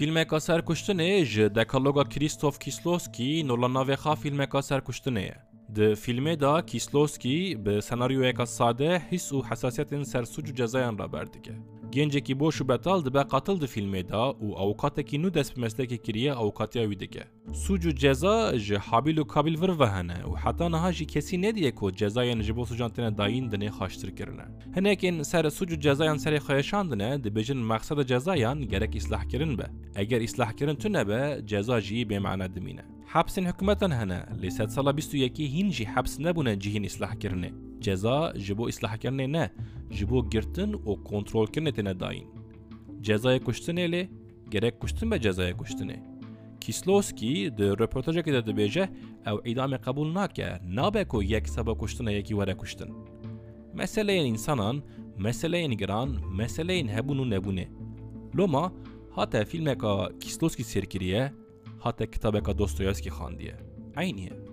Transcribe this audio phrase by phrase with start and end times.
[0.00, 5.36] Fîlmeka serkuştinê ji dekaloga Krîstof Kîslowskî nolanavêxa fîlmeka serkuştinê ye.
[5.74, 11.52] Di fîlmê da Kîslowskî bi senaryoyeka sade his û hesasiyetên ser suc û cezayan raberdike.
[11.52, 11.79] Gencekî
[12.40, 16.84] boş û betal dibe qatil di fîlmê da û awqatekî nû dest bi kiriye awqatiya
[16.84, 17.24] wî dike.
[17.52, 21.42] Suc û ceza ji Habil û Kabil vir ve hene û heta niha jî kesî
[21.42, 24.46] nediye ku cezayên ji bo sucan têne dayîn dinê xaştir kirine.
[24.76, 29.66] Hinekên ser suc û cezayan serê xweşandine dibêjin meqseda cezayan gerek îslahkirin be.
[29.96, 32.84] Eger îslahkirin tu nebe ceza jî bêmane dimîne.
[33.12, 37.50] Hepsên hikûmetan hene lê sed sala bîst û yekî hîn jî heps nebûne cihîn îslahkirinê.
[37.80, 39.50] Ceza ji bo îslahkirinê ne,
[39.90, 42.28] ji bo girtin û kontrolkirinê têne dayîn.
[43.02, 44.08] Cezayê kuştinê lê
[44.50, 45.98] gerek kuştin be cezayê kuştinê.
[46.60, 48.84] Kîslowskî di röportajekê de dibêje
[49.30, 52.90] ew îdamê qebûl nake nabe ku yek seba kuştina yekî were kuştin.
[53.74, 54.82] Meseleyên însanan,
[55.18, 57.66] meseleyên giran, meseleyên hebûn û nebûnê.
[58.36, 58.72] Loma
[59.10, 61.32] hate fîlmeka Kîslowskî sêrkiriye,
[61.78, 63.56] hate kitabeka Dostoyevskî xandiye.
[63.96, 64.49] Aynî ye.